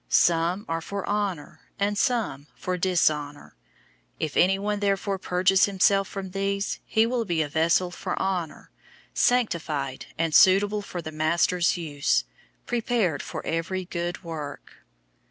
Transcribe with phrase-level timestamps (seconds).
[0.09, 3.55] Some are for honor, and some for dishonor.
[4.13, 8.71] 002:021 If anyone therefore purges himself from these, he will be a vessel for honor,
[9.13, 12.23] sanctified, and suitable for the master's use,
[12.65, 14.77] prepared for every good work.